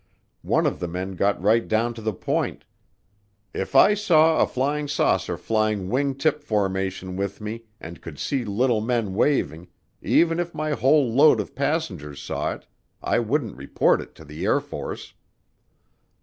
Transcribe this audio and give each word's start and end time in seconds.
One 0.41 0.65
of 0.65 0.79
the 0.79 0.87
men 0.87 1.11
got 1.11 1.39
right 1.39 1.67
down 1.67 1.93
to 1.93 2.01
the 2.01 2.11
point: 2.11 2.65
"If 3.53 3.75
I 3.75 3.93
saw 3.93 4.41
a 4.41 4.47
flying 4.47 4.87
saucer 4.87 5.37
flying 5.37 5.89
wing 5.89 6.15
tip 6.15 6.41
formation 6.41 7.15
with 7.15 7.39
me 7.39 7.65
and 7.79 8.01
could 8.01 8.17
see 8.17 8.43
little 8.43 8.81
men 8.81 9.13
waving 9.13 9.67
even 10.01 10.39
if 10.39 10.55
my 10.55 10.71
whole 10.71 11.13
load 11.13 11.39
of 11.39 11.53
passengers 11.53 12.19
saw 12.19 12.53
it 12.55 12.65
I 13.03 13.19
wouldn't 13.19 13.57
report 13.57 14.01
it 14.01 14.15
to 14.15 14.25
the 14.25 14.43
Air 14.43 14.59
Force." 14.59 15.13